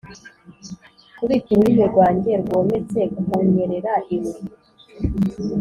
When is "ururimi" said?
1.51-1.83